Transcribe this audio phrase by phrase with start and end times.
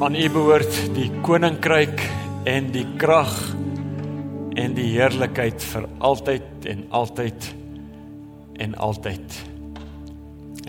[0.00, 2.00] Aan U behoort die koninkryk
[2.48, 3.34] en die krag
[4.56, 7.48] en die heerlikheid vir altyd en altyd
[8.64, 9.34] en altyd.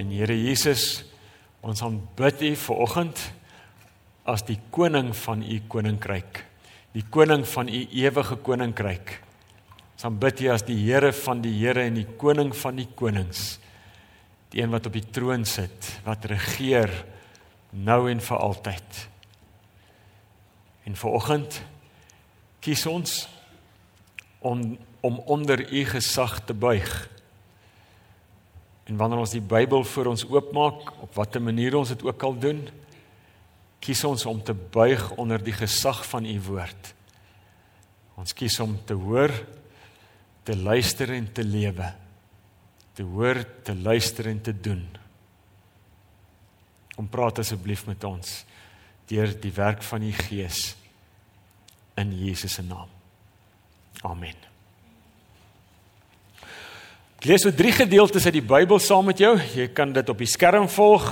[0.03, 1.05] En Here Jesus,
[1.63, 3.21] ons aanbid U ver oggend
[4.27, 6.41] as die koning van U koninkryk,
[6.91, 9.13] die koning van U ewige koninkryk.
[9.93, 13.61] Ons aanbid U as die Here van die Here en die koning van die konings.
[14.51, 16.91] Die een wat op die troon sit, wat regeer
[17.71, 19.07] nou en vir altyd.
[20.83, 21.61] En vanoggend
[22.59, 23.27] kies ons
[24.39, 27.09] om om onder u gesag te buig.
[28.83, 32.37] En wanneer ons die Bybel voor ons oopmaak, op watter manier ons dit ook al
[32.37, 32.61] doen,
[33.81, 36.93] kies ons om te buig onder die gesag van u woord.
[38.21, 39.33] Ons kies om te hoor,
[40.45, 41.89] te luister en te lewe.
[42.93, 44.85] Te hoor, te luister en te doen.
[46.93, 48.43] Kom praat asseblief met ons
[49.11, 50.71] deur die werk van die Gees
[51.99, 52.87] in Jesus se naam.
[54.07, 54.37] Amen.
[57.19, 59.35] Ek lees so drie gedeeltes uit die Bybel saam met jou.
[59.53, 61.05] Jy kan dit op die skerm volg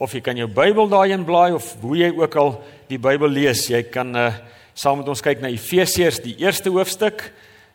[0.00, 2.54] of jy kan jou Bybel daarin blaai of hoe jy ook al
[2.88, 3.66] die Bybel lees.
[3.68, 4.30] Jy kan uh,
[4.72, 7.28] saam met ons kyk na Efesiërs die eerste hoofstuk,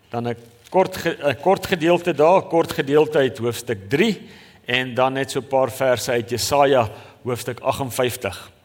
[0.10, 0.36] dan 'n
[0.72, 4.26] kort 'n kort gedeelte daar, 'n kort gedeelte uit hoofstuk 3
[4.66, 6.90] en dan net so 'n paar verse uit Jesaja
[7.24, 8.57] hoofstuk 58.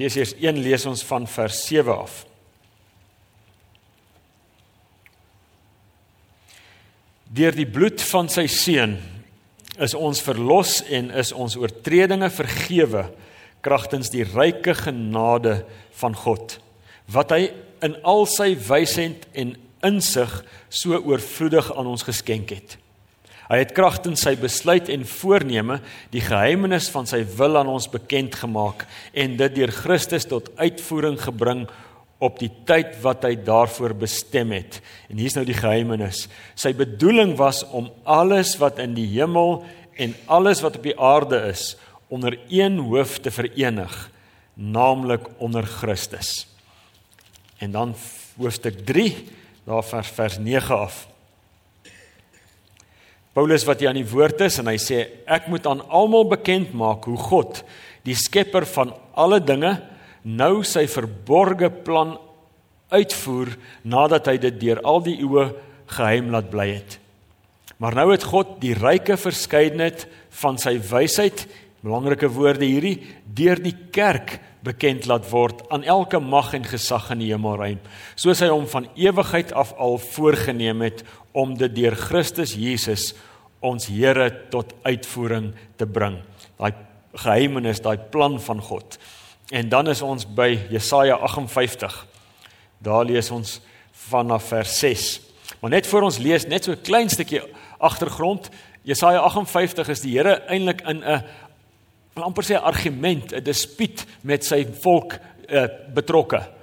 [0.00, 2.24] Efesiërs 1 lees ons van vers 7 af.
[7.30, 8.96] Deur die bloed van sy seun
[9.80, 13.04] is ons verlos en is ons oortredinge vergewe
[13.64, 15.60] kragtens die ryke genade
[16.00, 16.58] van God
[17.10, 17.48] wat hy
[17.82, 19.56] in al sy wysheid en
[19.86, 20.30] insig
[20.68, 22.76] so oorvloedig aan ons geskenk het.
[23.50, 25.80] Hy het kragtens sy besluit en voorneme
[26.12, 31.18] die geheimenis van sy wil aan ons bekend gemaak en dit deur Christus tot uitvoering
[31.18, 31.64] gebring
[32.22, 34.78] op die tyd wat hy daarvoor bestem het.
[35.10, 36.28] En hier's nou die geheimenis.
[36.54, 39.64] Sy bedoeling was om alles wat in die hemel
[39.98, 41.74] en alles wat op die aarde is
[42.10, 43.94] onder een hoof te verenig,
[44.54, 46.46] naamlik onder Christus.
[47.58, 47.94] En dan
[48.38, 49.10] hoofstuk 3,
[49.66, 51.06] daar vers vers 9 af.
[53.36, 56.72] Paulus wat hier aan die woord is en hy sê ek moet aan almal bekend
[56.74, 57.62] maak hoe God,
[58.02, 59.76] die skepper van alle dinge,
[60.24, 62.16] nou sy verborgde plan
[62.90, 63.54] uitvoer
[63.86, 65.46] nadat hy dit deur al die eeue
[65.94, 66.98] geheim laat bly het.
[67.80, 70.04] Maar nou het God die ryke verskeidenheid
[70.42, 71.46] van sy wysheid,
[71.80, 74.36] belangrike woorde hierdie, deur die kerk
[74.66, 77.78] bekend laat word aan elke mag en gesag in die hemelruim,
[78.20, 81.00] soos hy hom van ewigheid af al voorgenem het
[81.32, 83.14] om dit deur Christus Jesus
[83.60, 86.20] ons Here tot uitvoering te bring.
[86.58, 86.72] Daai
[87.14, 88.98] geheimenis, daai plan van God.
[89.50, 92.06] En dan is ons by Jesaja 58.
[92.78, 93.58] Daar lees ons
[94.08, 95.08] vanaf vers 6.
[95.60, 97.42] Maar net voor ons lees net so 'n klein stukkie
[97.78, 98.48] agtergrond.
[98.82, 101.24] Jesaja 58 is die Here eintlik in 'n
[102.14, 105.18] amper sê argument, 'n dispuut met sy volk
[105.48, 106.59] uh, betrokke.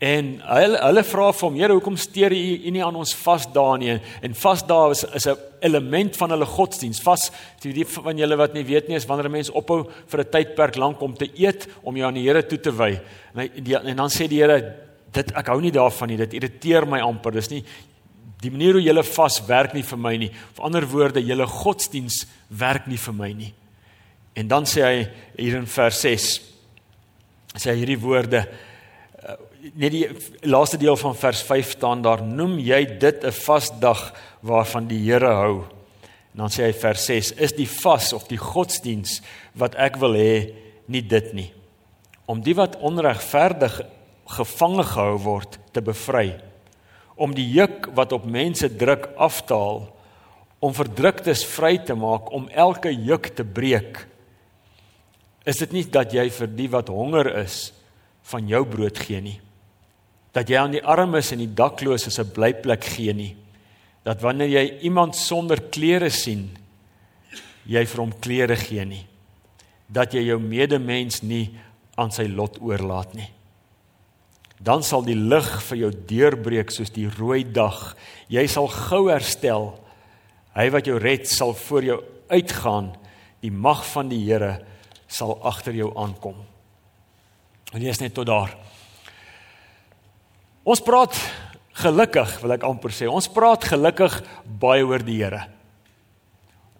[0.00, 3.78] En hulle hulle vra vir hom, Here, hoekom steur u u nie aan ons vasdae
[3.82, 3.96] nie?
[4.24, 7.02] En vasdae is is 'n element van hulle godsdiens.
[7.02, 7.30] Vas,
[7.60, 10.30] die die van julle wat nie weet nie, is wanneer 'n mens ophou vir 'n
[10.30, 12.98] tydperk lank om te eet om jou aan die Here toe te wy.
[13.34, 13.50] En, hy,
[13.84, 14.74] en dan sê die Here,
[15.12, 16.16] dit ek hou nie daarvan nie.
[16.16, 17.32] Dit irriteer my amper.
[17.32, 17.64] Dis nie
[18.40, 20.30] die manier hoe julle vas werk nie vir my nie.
[20.56, 23.52] Op ander woorde, julle godsdiens werk nie vir my nie.
[24.34, 26.40] En dan sê hy hier in vers 6
[27.58, 28.46] sê hy hierdie woorde
[29.60, 30.06] net die
[30.48, 35.32] laaste deel van vers 5 staan daar noem jy dit 'n vasdag waarvan die Here
[35.34, 35.64] hou.
[36.32, 39.20] En dan sê hy vers 6 is die vas of die godsdiens
[39.54, 40.54] wat ek wil hê
[40.86, 41.52] nie dit nie.
[42.26, 43.80] Om die wat onregverdig
[44.26, 46.40] gevange gehou word te bevry.
[47.16, 49.88] Om die juk wat op mense druk af te haal.
[50.60, 54.06] Om verdruktes vry te maak, om elke juk te breek.
[55.44, 57.72] Is dit nie dat jy vir die wat honger is
[58.22, 59.40] van jou brood gee nie?
[60.32, 63.36] Dat jy aan die armes en die dakloses 'n blyplek gee nie.
[64.04, 66.50] Dat wanneer jy iemand sonder klere sien,
[67.66, 69.06] jy vir hom klere gee nie.
[69.88, 71.50] Dat jy jou medemens nie
[71.96, 73.28] aan sy lot oorlaat nie.
[74.60, 77.96] Dan sal die lig vir jou deurbreek soos die rooi dag.
[78.28, 79.72] Jy sal gou herstel.
[80.54, 82.92] Hy wat jou red sal voor jou uitgaan.
[83.40, 84.60] Die mag van die Here
[85.08, 86.36] sal agter jou aankom.
[87.72, 88.52] En jy is net tot daar.
[90.64, 91.16] Ons praat
[91.80, 93.08] gelukkig, wil ek amper sê.
[93.08, 94.18] Ons praat gelukkig
[94.60, 95.46] baie oor die Here.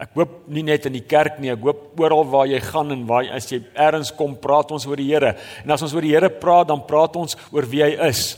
[0.00, 3.02] Ek hoop nie net in die kerk nie, ek hoop oral waar jy gaan en
[3.08, 5.34] waar as jy ergens kom, praat ons oor die Here.
[5.64, 8.34] En as ons oor die Here praat, dan praat ons oor wie hy is.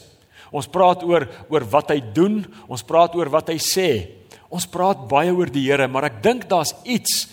[0.52, 3.88] Ons praat oor oor wat hy doen, ons praat oor wat hy sê.
[4.52, 7.24] Ons praat baie oor die Here, maar ek dink daar's iets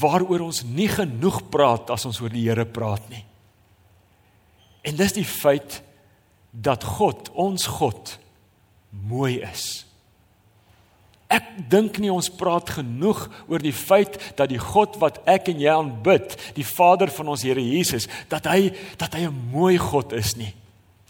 [0.00, 3.24] waaroor ons nie genoeg praat as ons oor die Here praat nie.
[4.88, 5.80] En dis die feit
[6.50, 8.18] dat God, ons God,
[8.90, 9.84] mooi is.
[11.30, 15.60] Ek dink nie ons praat genoeg oor die feit dat die God wat ek en
[15.62, 20.12] jy aanbid, die Vader van ons Here Jesus, dat hy dat hy 'n mooi God
[20.12, 20.54] is nie.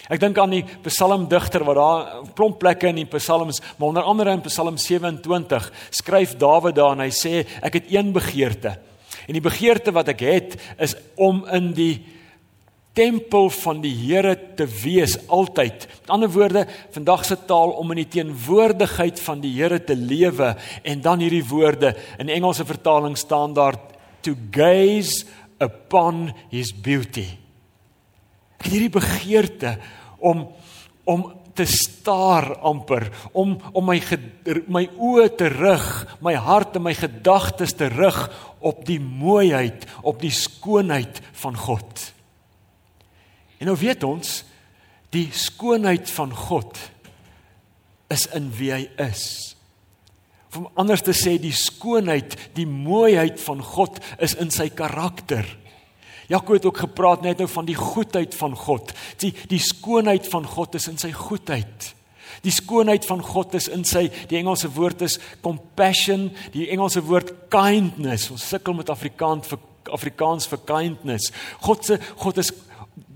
[0.09, 4.03] Ek dink aan die psalmdigter wat daar 'n klomp plekke in die psalms, maar onder
[4.03, 8.79] andere in Psalm 27 skryf Dawid daar en hy sê ek het een begeerte.
[9.27, 12.05] En die begeerte wat ek het is om in die
[13.00, 15.87] tempel van die Here te wees altyd.
[16.02, 20.52] Met ander woorde, vandag se taal om in die teenwoordigheid van die Here te lewe
[20.85, 23.79] en dan hierdie woorde in Engelse vertaling staan daar
[24.20, 25.25] to gaze
[25.61, 27.25] upon his beauty.
[28.61, 29.79] Ek het hierdie begeerte
[30.19, 30.49] om
[31.08, 31.25] om
[31.56, 33.97] te staar amper om om my
[34.69, 35.87] my oë te rig,
[36.20, 38.20] my hart en my gedagtes te rig
[38.61, 42.11] op die mooiheid, op die skoonheid van God.
[43.61, 44.41] En nou weet ons
[45.12, 46.79] die skoonheid van God
[48.11, 49.25] is in wie hy is.
[50.57, 55.47] Om anders te sê die skoonheid, die mooiheid van God is in sy karakter.
[56.31, 58.93] Jakob het ook gepraat net nou van die goedheid van God.
[59.23, 61.91] Die die skoonheid van God is in sy goedheid.
[62.43, 67.35] Die skoonheid van God is in sy die Engelse woord is compassion, die Engelse woord
[67.53, 68.31] kindness.
[68.31, 71.33] Ons sukkel met Afrikaans vir Afrikaans vir kindness.
[71.65, 72.53] God se God is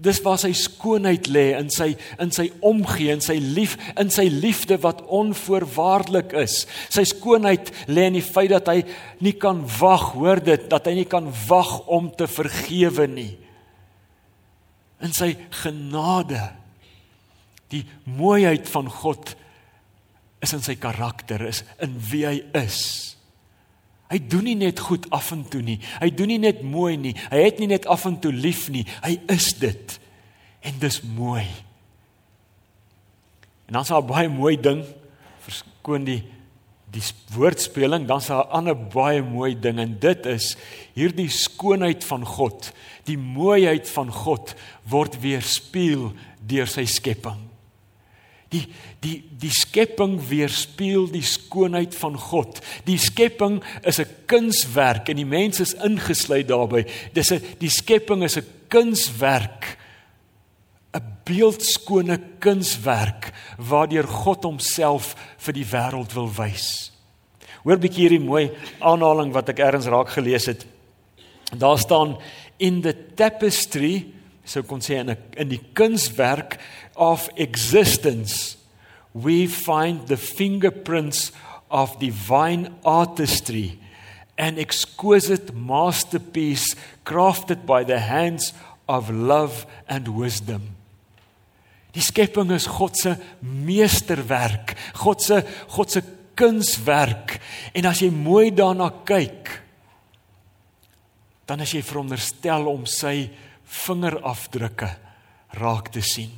[0.05, 1.93] dis waar sy skoonheid lê in sy
[2.23, 6.65] in sy omgee en sy lief in sy liefde wat onvoorwaardelik is.
[6.93, 8.83] Sy skoonheid lê in die feit dat hy
[9.25, 13.33] nie kan wag, hoor dit, dat hy nie kan wag om te vergewe nie.
[15.05, 15.33] In sy
[15.63, 16.43] genade.
[17.73, 19.35] Die mooiheid van God
[20.45, 23.14] is in sy karakter, is in wie hy is.
[24.13, 25.79] Hy doen nie net goed af en toe nie.
[26.01, 27.15] Hy doen nie net mooi nie.
[27.33, 28.85] Hy het nie net af en toe lief nie.
[29.03, 29.97] Hy is dit.
[30.65, 31.47] En dis mooi.
[33.67, 34.85] En dan's daar 'n baie mooi ding.
[35.41, 36.23] Verskoon die
[36.95, 37.03] die
[37.35, 40.57] woordspeling, dan's daar 'n ander baie mooi ding en dit is
[40.95, 42.73] hierdie skoonheid van God.
[43.05, 44.55] Die mooiheid van God
[44.89, 46.13] word weerspieël
[46.47, 47.54] deur sy skepping.
[48.55, 48.65] Die
[49.05, 52.61] die die skepping weerspieël die skoonheid van God.
[52.87, 56.87] Die skepping is 'n kunswerk en die mens is ingesluit daarbey.
[57.13, 59.79] Dis 'n die skepping is 'n kunswerk.
[60.95, 66.93] 'n beeldskone kunswerk waardeur God homself vir die wêreld wil wys.
[67.65, 68.51] Hoor bietjie hierdie mooi
[68.85, 70.67] aanhaling wat ek eers raak gelees het.
[71.57, 72.17] Daar staan
[72.59, 74.05] in the tapestry,
[74.45, 76.59] so kon sê in 'n in die kunswerk
[76.97, 78.57] of existence,
[79.13, 81.33] we find the fingerprints
[81.71, 83.79] of divine artistry,
[84.37, 88.53] an exquisite masterpiece crafted by the hands
[88.89, 90.77] of love and wisdom.
[91.95, 96.03] Die skepping is God se meesterwerk, God se God se
[96.35, 97.39] kunswerk.
[97.75, 99.53] En as jy mooi daarna kyk,
[101.47, 103.29] dan as jy veronderstel om sy
[103.75, 104.91] vingerafdrukke
[105.59, 106.33] raak te sien.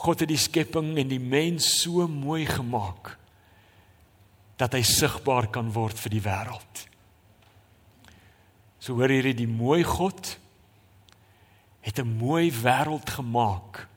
[0.00, 3.16] God het die skepping en die mens so mooi gemaak
[4.60, 6.84] dat hy sigbaar kan word vir die wêreld.
[8.80, 10.38] So hoor hierdie die mooi God
[11.80, 13.89] het 'n mooi wêreld gemaak.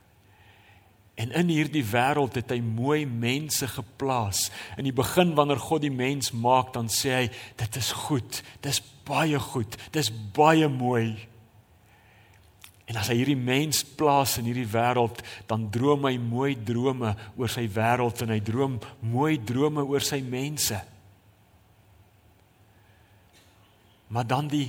[1.13, 4.47] En in hierdie wêreld het hy mooi mense geplaas.
[4.81, 7.27] In die begin wanneer God die mens maak, dan sê hy
[7.59, 8.41] dit is goed.
[8.65, 9.77] Dis baie goed.
[9.93, 11.13] Dis baie mooi.
[12.89, 17.51] En as hy hierdie mens plaas in hierdie wêreld, dan droom hy mooi drome oor
[17.51, 18.79] sy wêreld en hy droom
[19.13, 20.81] mooi drome oor sy mense.
[24.13, 24.67] Maar dan die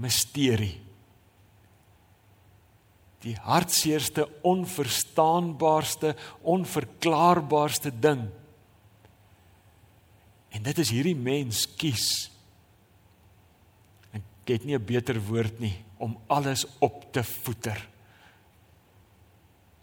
[0.00, 0.81] misterie.
[3.22, 8.26] Die hartseerste, onverstaanbaarste, onverklaarbaarste ding.
[10.52, 12.08] En dit is hierdie mens kies.
[14.12, 17.88] Ek het nie 'n beter woord nie om alles op te voeter.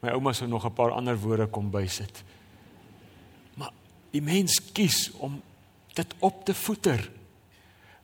[0.01, 2.23] My ouma sou nog 'n paar ander woorde kom bysit.
[3.53, 3.71] Maar
[4.11, 5.41] die mens kies om
[5.93, 7.11] dit op te voeter.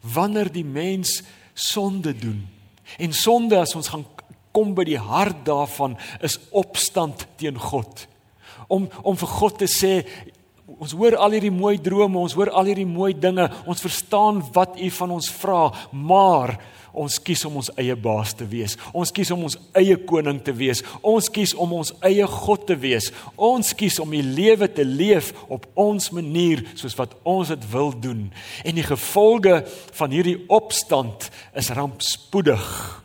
[0.01, 1.23] Wanneer die mens
[1.53, 2.47] sonde doen.
[2.97, 4.14] En sonde as ons gaan
[4.55, 8.07] kom by die hart daarvan is opstand teen God.
[8.71, 9.99] Om om vir God te sê
[10.65, 14.79] Ons hoor al hierdie mooi drome, ons hoor al hierdie mooi dinge, ons verstaan wat
[14.81, 15.59] U van ons vra,
[15.93, 16.55] maar
[16.95, 18.73] ons kies om ons eie baas te wees.
[18.95, 20.81] Ons kies om ons eie koning te wees.
[21.05, 23.11] Ons kies om ons eie God te wees.
[23.35, 27.93] Ons kies om die lewe te leef op ons manier soos wat ons dit wil
[27.93, 28.27] doen.
[28.63, 29.61] En die gevolge
[29.99, 33.04] van hierdie opstand is rampspoedig.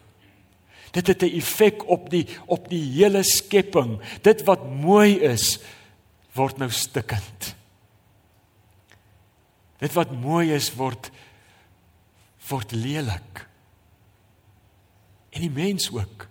[0.90, 4.00] Dit het 'n effek op die op die hele skepping.
[4.22, 5.58] Dit wat mooi is,
[6.32, 7.54] word nou stikkend.
[9.78, 11.10] Dit wat mooi is word
[12.48, 13.46] word lelik.
[15.30, 16.28] En die mens ook.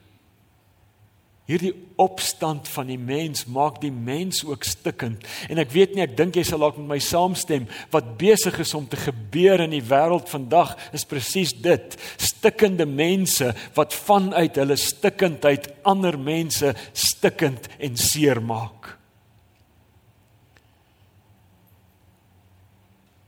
[1.49, 5.23] Hierdie opstand van die mens maak die mens ook stikkend.
[5.49, 8.75] En ek weet nie, ek dink jy sal dalk met my saamstem, wat besig is
[8.77, 11.97] om te gebeur in die wêreld vandag is presies dit.
[12.21, 18.93] Stikkende mense wat vanuit hulle stikkendheid ander mense stikkend en seermaak.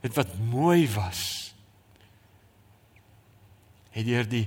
[0.06, 1.26] Dit wat mooi was
[3.92, 4.46] het deur die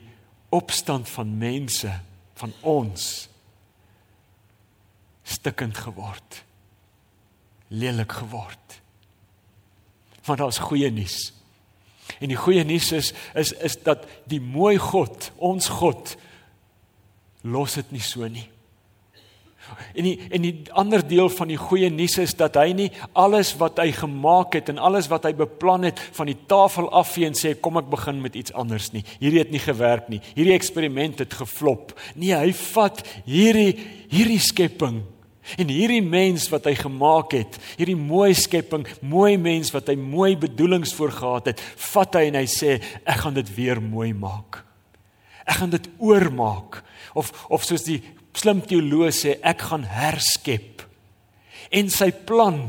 [0.56, 1.92] opstand van mense
[2.40, 3.28] van ons
[5.26, 6.44] stikkend geword.
[7.74, 8.82] Lelik geword.
[10.26, 11.34] Maar daar's goeie nuus.
[12.22, 16.16] En die goeie nuus is is is dat die mooi God, ons God
[17.42, 18.48] los dit nie so nie.
[19.98, 23.56] En die en die ander deel van die goeie nuus is dat hy nie alles
[23.58, 27.38] wat hy gemaak het en alles wat hy beplan het van die tafel afvee en
[27.38, 29.02] sê kom ek begin met iets anders nie.
[29.18, 30.22] Hierdie het nie gewerk nie.
[30.38, 31.96] Hierdie eksperiment het geflop.
[32.14, 33.74] Nee, hy vat hierdie
[34.14, 35.02] hierdie skepping
[35.58, 40.34] en hierdie mens wat hy gemaak het, hierdie mooi skepping, mooi mens wat hy mooi
[40.40, 44.64] bedoelings voorgehad het, vat hy en hy sê ek gaan dit weer mooi maak.
[45.46, 46.82] Ek gaan dit oormaak
[47.16, 48.02] of of soos die
[48.36, 50.84] slim teoloog sê ek gaan herskep.
[51.74, 52.60] En sy plan,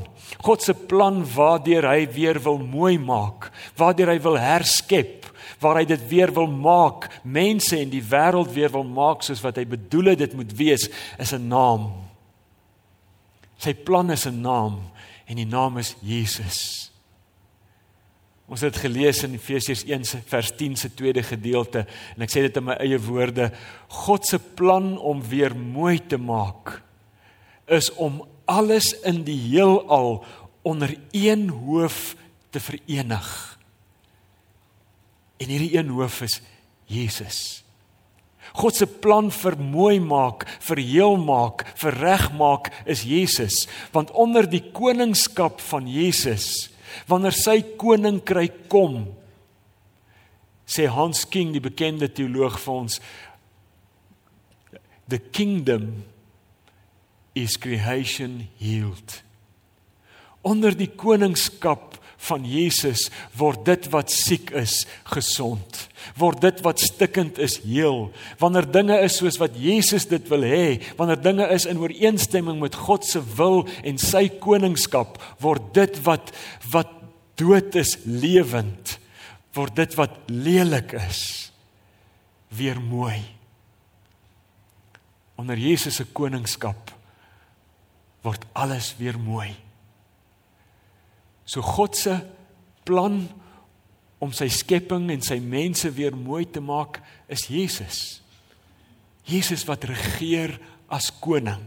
[0.45, 5.26] God se plan waardeur hy weer wil mooi maak, waardeur hy wil herskep,
[5.61, 9.61] waar hy dit weer wil maak, mense en die wêreld weer wil maak soos wat
[9.61, 12.06] hy bedoel het dit moet wees, is 'n naam.
[13.59, 14.91] Sy plan is 'n naam
[15.27, 16.91] en die naam is Jesus.
[18.47, 22.57] Ons het gelees in Efesiërs 1 vers 10 se tweede gedeelte en ek sê dit
[22.57, 23.51] in my eie woorde
[23.89, 26.83] God se plan om weer mooi te maak
[27.67, 30.25] is om alles in die heelal
[30.63, 32.15] onder een hoof
[32.51, 33.59] te verenig.
[35.37, 36.41] En hierdie een hoof is
[36.87, 37.66] Jesus.
[38.55, 44.15] God se plan vir mooi maak, vir heel maak, vir reg maak is Jesus, want
[44.15, 46.71] onder die koningskap van Jesus
[47.11, 49.03] wanneer sy koninkryk kom
[50.67, 52.99] sê Hans King die bekende teoloog vir ons
[55.07, 56.03] the kingdom
[57.37, 59.21] is creation healed.
[60.43, 63.07] Onder die koningskap van Jesus
[63.38, 64.81] word dit wat siek is
[65.12, 65.85] gesond
[66.19, 68.11] word dit wat stikkend is heel.
[68.41, 72.79] Wanneer dinge is soos wat Jesus dit wil hê wanneer dinge is in ooreenstemming met
[72.87, 76.33] God se wil en sy koningskap word dit wat
[76.73, 76.93] wat
[77.37, 78.97] dood is lewend
[79.57, 81.23] word dit wat lelik is
[82.57, 83.19] weer mooi.
[85.37, 86.93] Onder Jesus se koningskap
[88.25, 89.51] word alles weer mooi.
[91.47, 92.17] So God se
[92.87, 93.27] plan
[94.26, 96.99] om sy skepping en sy mense weer mooi te maak
[97.30, 98.00] is Jesus.
[99.26, 100.56] Jesus wat regeer
[100.90, 101.62] as koning.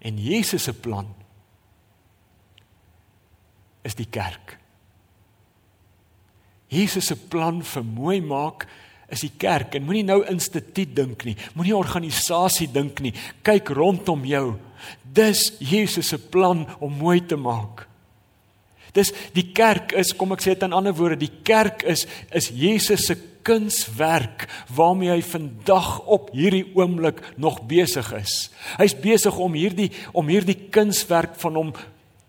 [0.00, 1.08] En Jesus se plan
[3.84, 4.56] is die kerk.
[6.70, 8.66] Jesus se plan vir mooi maak
[9.10, 11.34] is die kerk en moenie nou instituut dink nie.
[11.58, 13.12] Moenie organisasie dink nie.
[13.46, 14.54] Kyk rondom jou.
[15.02, 17.89] Dis Jesus se plan om mooi te maak.
[18.96, 22.50] Dis die kerk is, kom ek sê dit in ander woorde, die kerk is is
[22.54, 23.16] Jesus se
[23.46, 28.50] kunswerk waarmee hy vandag op hierdie oomblik nog besig is.
[28.76, 31.72] Hy's besig om hierdie om hierdie kunswerk van hom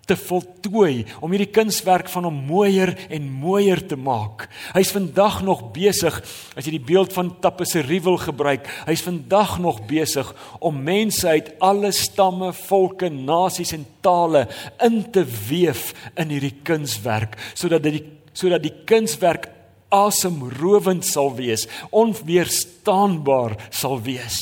[0.10, 4.48] te voltooi om hierdie kunswerk van hom mooier en mooier te maak.
[4.76, 6.18] Hy's vandag nog besig
[6.58, 8.66] as jy die beeld van tapisserie wil gebruik.
[8.90, 14.48] Hy's vandag nog besig om mense uit alle stamme, volke, nasies en tale
[14.84, 19.50] in te weef in hierdie kunswerk sodat dit sodat die kunswerk
[19.92, 24.38] asemrowend sal wees, onweerstaanbaar sal wees.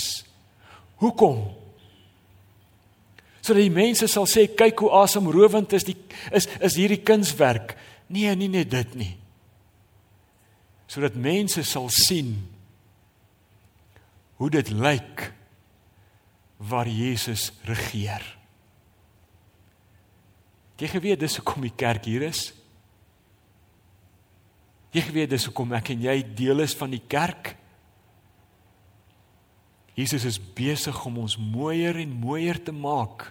[1.02, 1.59] Hoekom?
[3.50, 5.98] Sodat die mense sal sê kyk hoe asemrowend is die
[6.36, 7.74] is is hierdie kunswerk.
[8.10, 9.14] Nee, nie net dit nie.
[10.90, 12.36] Sodat mense sal sien
[14.40, 15.30] hoe dit lyk
[16.70, 18.24] waar Jesus regeer.
[20.80, 22.52] Jy geweet dis hoekom die kerk hier is.
[24.96, 27.54] Jy geweet dis hoekom ek en jy deel is van die kerk.
[30.00, 33.28] Jesus is besig om ons mooier en mooier te maak.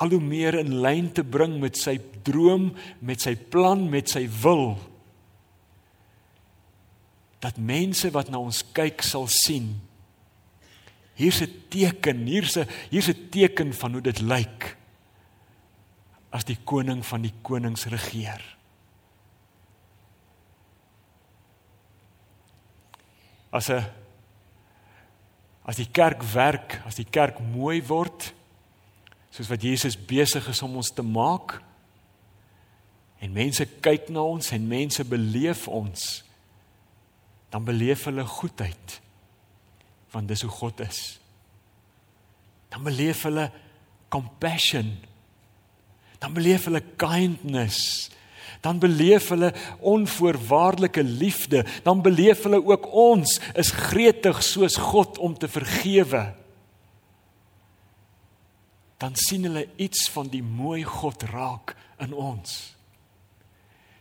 [0.00, 2.70] Al hoe meer in lyn te bring met sy droom,
[3.04, 4.78] met sy plan, met sy wil.
[7.40, 9.74] Dat mense wat na ons kyk sal sien.
[11.20, 14.76] Hier's 'n teken, hier's 'n hier's 'n teken van hoe dit lyk
[16.30, 18.40] as die koning van die konings regeer.
[23.52, 23.84] As 'n
[25.64, 28.32] as die kerk werk, as die kerk mooi word,
[29.30, 31.58] soos wat Jesus besig is om ons te maak,
[33.20, 36.06] en mense kyk na ons en mense beleef ons,
[37.50, 39.00] dan beleef hulle goedheid
[40.10, 41.20] want dis hoe God is.
[42.66, 43.44] Dan beleef hulle
[44.10, 44.88] compassion.
[46.18, 48.10] Dan beleef hulle kindness
[48.60, 55.38] dan beleef hulle onvoorwaardelike liefde, dan beleef hulle ook ons is gretig soos God om
[55.38, 56.34] te vergewe.
[59.00, 62.74] Dan sien hulle iets van die mooi God raak in ons.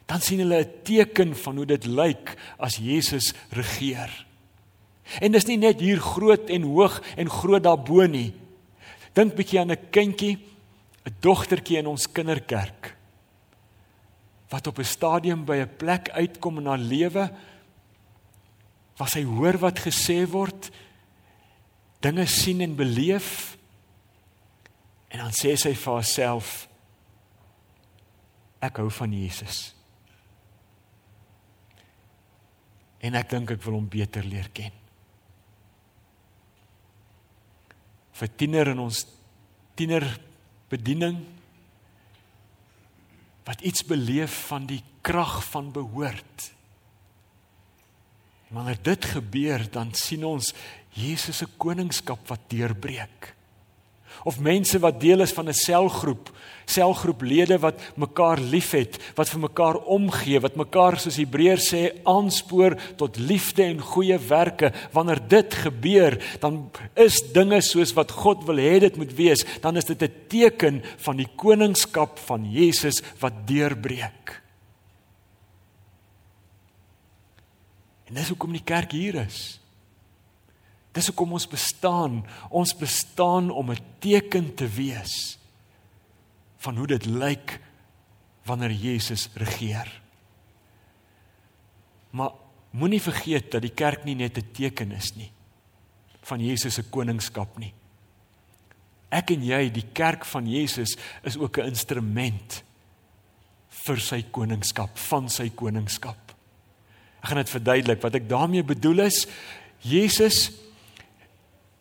[0.10, 4.26] Dan sien hulle 'n teken van hoe dit lyk as Jesus regeer.
[5.22, 8.34] En dis nie net hier groot en hoog en groot daarbo nie.
[9.14, 10.38] Dink bietjie aan 'n kindjie,
[11.06, 13.00] 'n dogtertjie in ons kinderkerk
[14.50, 17.32] wat op 'n stadium by 'n plek uitkom in haar lewe
[18.98, 20.72] waar sy hoor wat gesê word,
[22.02, 23.58] dinge sien en beleef
[25.10, 26.68] en dan sê sy vir haarself
[28.64, 29.70] ek hou van Jesus.
[33.00, 34.76] En ek dink ek wil hom beter leer ken.
[38.20, 39.06] Vir tiener in ons
[39.80, 40.04] tiener
[40.70, 41.22] bediening
[43.48, 46.50] wat iets beleef van die krag van behoort.
[48.54, 50.52] Wanneer dit gebeur, dan sien ons
[50.94, 53.32] Jesus se koningskap wat deurbreek.
[54.24, 56.32] Of mense wat deel is van 'n selgroep,
[56.66, 63.18] selgroeplede wat mekaar liefhet, wat vir mekaar omgee, wat mekaar soos Hebreërs sê aanspoor tot
[63.18, 64.72] liefde en goeie werke.
[64.92, 69.78] Wanneer dit gebeur, dan is dinge soos wat God wil hê dit moet wees, dan
[69.78, 74.42] is dit 'n teken van die koningskap van Jesus wat deurbreek.
[78.10, 79.60] En dis hoekom die kerk hier is.
[80.92, 82.26] Dis hoekom ons bestaan.
[82.50, 85.38] Ons bestaan om 'n teken te wees
[86.58, 87.60] van hoe dit lyk
[88.44, 90.02] wanneer Jesus regeer.
[92.10, 92.32] Maar
[92.72, 95.32] moenie vergeet dat die kerk nie net 'n teken is nie
[96.30, 97.74] van Jesus se koningskap nie.
[99.10, 102.64] Ek en jy, die kerk van Jesus, is ook 'n instrument
[103.70, 106.36] vir sy koningskap, van sy koningskap.
[107.22, 108.02] Ek gaan dit verduidelik.
[108.02, 109.28] Wat ek daarmee bedoel is,
[109.80, 110.52] Jesus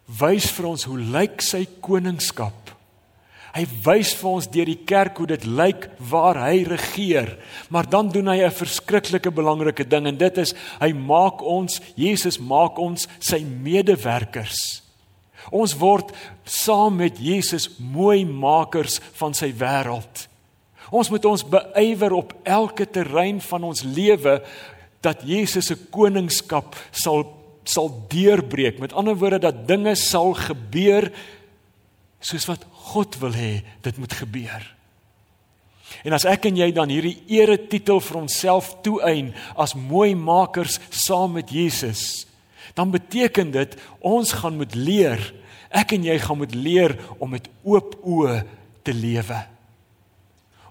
[0.08, 2.72] wys vir ons hoe lyk sy koningskap.
[3.56, 7.32] Hy wys vir ons deur die kerk hoe dit lyk waar hy regeer.
[7.72, 12.38] Maar dan doen hy 'n verskriklike belangrike ding en dit is hy maak ons, Jesus
[12.38, 14.82] maak ons sy medewerkers.
[15.50, 16.12] Ons word
[16.44, 20.28] saam met Jesus mooi makers van sy wêreld.
[20.90, 24.42] Ons moet ons beywer op elke terrein van ons lewe
[25.00, 27.37] dat Jesus se koningskap sal
[27.68, 28.80] sal deurbreek.
[28.80, 31.10] Met ander woorde dat dinge sal gebeur
[32.24, 33.52] soos wat God wil hê
[33.84, 34.64] dit moet gebeur.
[36.04, 40.78] En as ek en jy dan hierdie ere titel vir onsself toeëien as mooi makers
[40.90, 42.26] saam met Jesus,
[42.76, 45.22] dan beteken dit ons gaan moet leer,
[45.68, 48.42] ek en jy gaan moet leer om met oop oë
[48.86, 49.40] te lewe.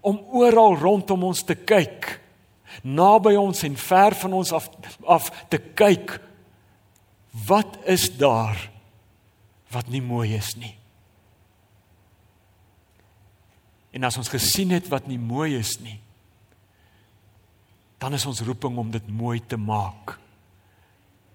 [0.08, 2.14] Om oral rondom ons te kyk,
[2.86, 4.70] naby ons en ver van ons af
[5.08, 6.18] af te kyk
[7.45, 8.69] Wat is daar
[9.69, 10.73] wat nie mooi is nie?
[13.91, 15.97] En as ons gesien het wat nie mooi is nie,
[17.97, 20.15] dan is ons roeping om dit mooi te maak.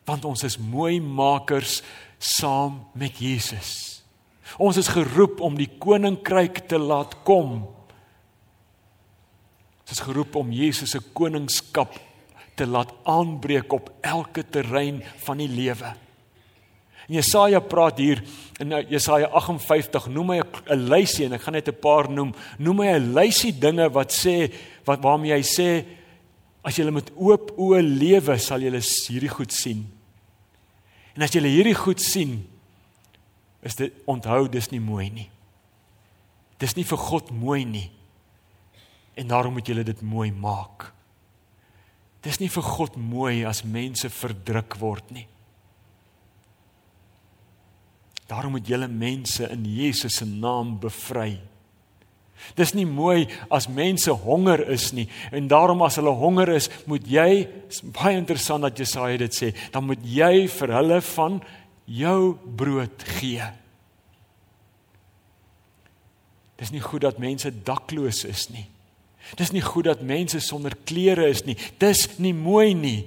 [0.06, 1.80] Want ons is mooi makers
[2.22, 4.02] saam met Jesus.
[4.62, 7.62] Ons is geroep om die koninkryk te laat kom.
[9.82, 11.98] Ons is geroep om Jesus se koningskap
[12.54, 15.94] te laat aanbreek op elke terrein van die lewe.
[17.08, 18.22] En Jesaja praat hier
[18.62, 22.34] in Jesaja 58 noem hy 'n lysie en ek gaan net 'n paar noem.
[22.58, 24.52] Noem hy 'n lysie dinge wat sê
[24.84, 25.84] wat waarmee hy sê
[26.62, 28.70] as jy met oop oë lewe sal jy
[29.08, 29.90] hierdie goed sien.
[31.16, 32.46] En as jy hierdie goed sien
[33.62, 35.30] is dit onthou dis nie mooi nie.
[36.58, 37.90] Dis nie vir God mooi nie.
[39.14, 40.92] En daarom moet julle dit mooi maak.
[42.22, 45.26] Dis nie vir God mooi as mense verdruk word nie.
[48.30, 51.34] Daarom moet julle mense in Jesus se naam bevry.
[52.58, 57.06] Dis nie mooi as mense honger is nie en daarom as hulle honger is, moet
[57.06, 57.44] jy
[57.94, 61.38] baie interessant dat Jesaja dit sê, dan moet jy vir hulle van
[61.86, 63.46] jou brood gee.
[66.62, 68.68] Dis nie goed dat mense dakloos is nie.
[69.36, 71.56] Dis nie goed dat mense sonder klere is nie.
[71.78, 73.06] Dis nie mooi nie.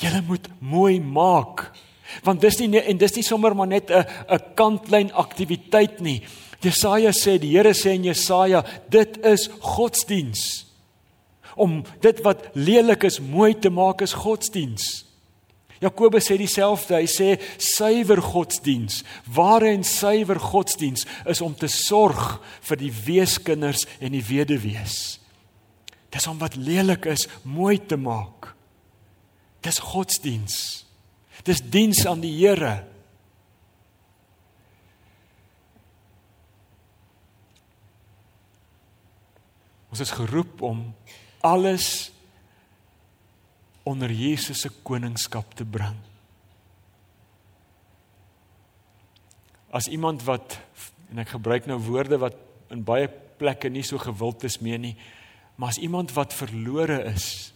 [0.00, 1.68] Jy moet mooi maak.
[2.26, 6.22] Want dis nie en dis nie sommer maar net 'n 'n kantlyn aktiwiteit nie.
[6.60, 10.66] Jesaja sê die Here sê in Jesaja, dit is godsdiens.
[11.56, 15.04] Om dit wat lelik is mooi te maak is godsdiens.
[15.80, 16.98] Jakobus sê dieselfde.
[17.00, 22.38] Hy sê suiwer godsdiens, ware en suiwer godsdiens is om te sorg
[22.68, 25.16] vir die weeskinders en die weduwees.
[26.10, 28.52] Dis om wat lelik is mooi te maak.
[29.64, 30.84] Dis godsdiens.
[31.46, 32.82] Dis diens aan die Here.
[39.90, 40.84] Ons is geroep om
[41.42, 42.10] alles
[43.82, 45.96] onder Jesus se koningskap te bring.
[49.70, 50.58] As iemand wat
[51.10, 52.36] en ek gebruik nou woorde wat
[52.70, 53.08] in baie
[53.40, 54.94] plekke nie so gewild is meer nie,
[55.58, 57.50] maar as iemand wat verlore is,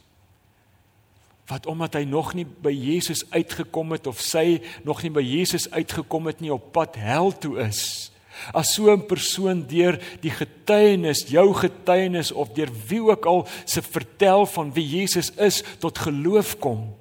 [1.46, 5.68] wat omdat hy nog nie by Jesus uitgekom het of sy nog nie by Jesus
[5.70, 8.10] uitgekom het nie op pad hel toe is,
[8.52, 13.82] As so 'n persoon deur die getuienis, jou getuienis of deur wie ook al se
[13.82, 16.94] vertel van wie Jesus is tot geloof kom,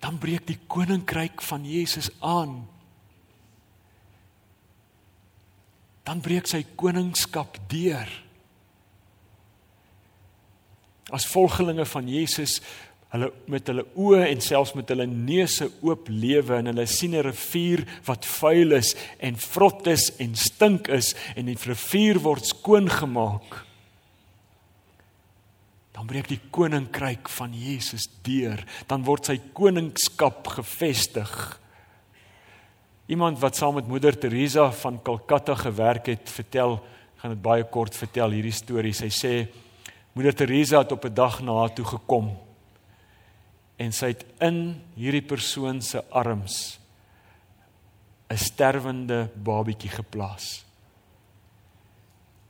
[0.00, 2.66] dan breek die koninkryk van Jesus aan.
[6.02, 8.08] Dan breek sy koningskap deur.
[11.14, 12.60] As volgelinge van Jesus
[13.12, 17.26] hulle met hulle oë en selfs met hulle neuse oop lewe en hulle sien 'n
[17.26, 22.88] rivier wat vuil is en vrot is en stink is en die rivier word skoon
[22.88, 23.66] gemaak.
[25.92, 28.64] Dan breek die koninkryk van Jesus deur.
[28.88, 31.60] Dan word sy koningskap gevestig.
[33.08, 36.80] Iemand wat saam met moeder Teresa van Calcutta gewerk het vertel
[37.16, 38.92] gaan dit baie kort vertel hierdie storie.
[38.92, 39.48] Sy sê
[40.14, 42.32] moeder Teresa het op 'n dag na haar toe gekom
[43.76, 46.78] en sy het in hierdie persoon se arms
[48.32, 50.64] 'n sterwende babatjie geplaas.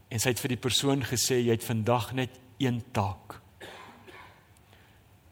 [0.08, 3.40] En sy het vir die persoon gesê jy het vandag net een taak.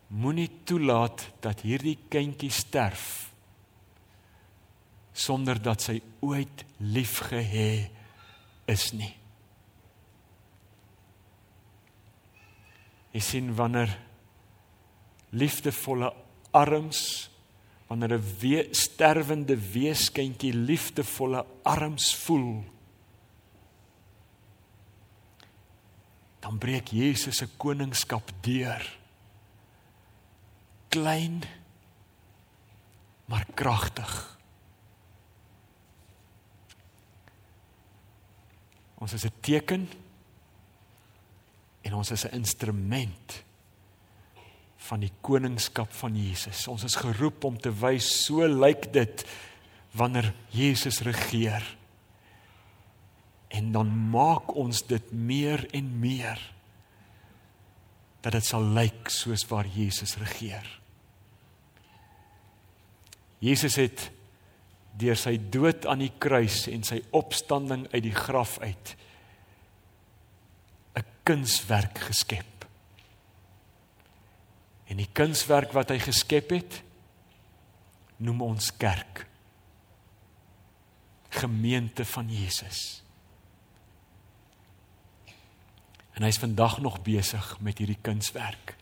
[0.09, 3.31] Moenie toelaat dat hierdie kindjie sterf
[5.13, 7.91] sonder dat sy ooit liefgehê
[8.67, 9.13] is nie.
[13.13, 13.93] Jy sien wanneer
[15.31, 16.13] liefdevolle
[16.51, 17.31] arms
[17.87, 22.65] wanneer 'n we sterwende weeskindjie liefdevolle arms voel
[26.41, 28.99] dan breek Jesus se koningskap deur.
[30.89, 31.43] Klein
[33.31, 34.39] maar kragtig.
[38.99, 39.89] Ons is 'n teken
[41.81, 43.45] en ons is 'n instrument
[44.89, 46.65] van die koningskap van Jesus.
[46.71, 49.25] Ons is geroep om te wys so lyk dit
[49.97, 51.65] wanneer Jesus regeer.
[53.51, 56.41] En dan maak ons dit meer en meer
[58.21, 60.67] dat dit sal lyk soos waar Jesus regeer.
[63.41, 64.11] Jesus het
[65.01, 68.97] deur sy dood aan die kruis en sy opstanding uit die graf uit
[70.97, 72.60] 'n kunswerk geskep.
[74.91, 76.81] En die kunswerk wat hy geskep het,
[78.19, 79.25] noem ons kerk.
[81.31, 83.01] Gemeente van Jesus.
[86.19, 88.75] En hy's vandag nog besig met hierdie kunswerk.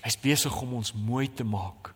[0.00, 1.92] Hy's besig om ons mooi te maak.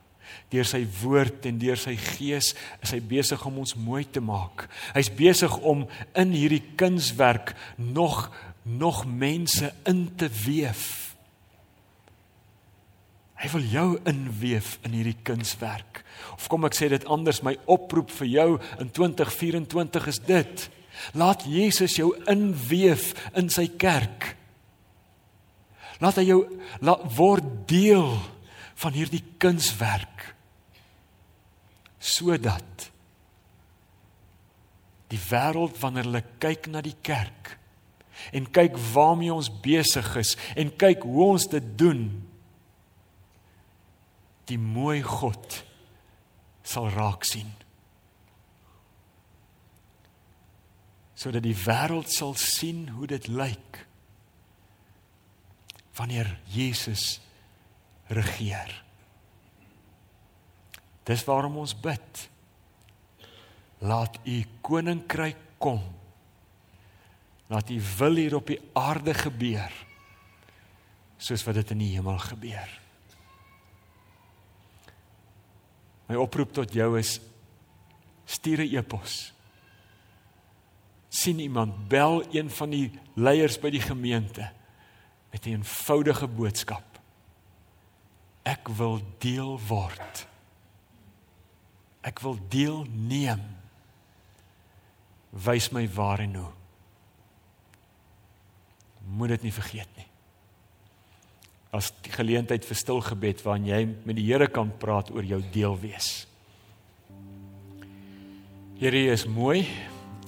[0.52, 2.52] Deur sy woord en deur sy gees
[2.84, 4.66] is hy besig om ons mooi te maak.
[4.92, 8.28] Hy's besig om in hierdie kunswerk nog
[8.68, 11.07] nog mense in te weef
[13.38, 16.02] Hy wil jou inweef in hierdie kunswerk.
[16.34, 18.48] Of kom ek sê dit anders, my oproep vir jou
[18.82, 20.64] in 2024 is dit.
[21.14, 24.32] Laat Jesus jou inweef in sy kerk.
[26.02, 26.40] Laat hy jou
[26.82, 28.10] laat word deel
[28.78, 30.34] van hierdie kunswerk
[31.98, 32.88] sodat
[35.10, 37.56] die wêreld wanneer hulle kyk na die kerk
[38.34, 42.06] en kyk waarmee ons besig is en kyk hoe ons dit doen
[44.48, 45.62] die mooi God
[46.66, 47.50] sal raak sien.
[51.18, 53.82] Sodat die wêreld sal sien hoe dit lyk
[55.98, 57.18] wanneer Jesus
[58.14, 58.70] regeer.
[61.08, 62.28] Dis waarom ons bid.
[63.82, 65.82] Laat u koninkryk kom.
[67.48, 69.72] Laat u wil hier op die aarde gebeur
[71.18, 72.76] soos wat dit in die hemel gebeur
[76.08, 77.18] My oproep tot jou is
[78.24, 79.32] stuur 'n e-pos.
[81.08, 84.52] sien iemand bel een van die leiers by die gemeente
[85.30, 87.00] met 'n eenvoudige boodskap.
[88.42, 90.26] Ek wil deel word.
[92.00, 93.56] Ek wil deelneem.
[95.30, 96.52] Wys my waar en hoe.
[99.06, 100.07] Moet dit nie vergeet nie
[101.74, 105.40] as die geleentheid vir stil gebed waarin jy met die Here kan praat oor jou
[105.52, 106.26] deel wees.
[108.78, 109.66] Here, U is mooi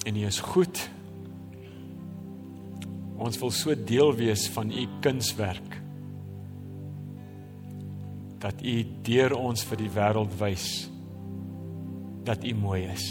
[0.05, 0.83] en U is goed.
[3.21, 5.77] Ons wil so deel wees van U kunswerk
[8.41, 8.75] dat U
[9.05, 10.67] deur ons vir die wêreld wys
[12.25, 13.05] dat U mooi is.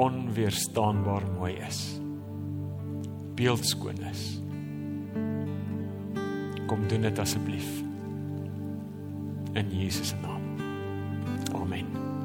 [0.00, 1.80] Onweerstaanbaar mooi is.
[3.36, 4.28] Beeldskoon is
[6.70, 7.66] kom doen dit asseblief
[9.58, 10.42] in Jesus se naam.
[11.54, 12.19] Amen.